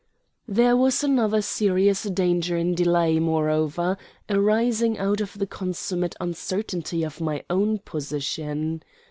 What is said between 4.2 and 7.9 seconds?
arising out of the consummate uncertainty of my own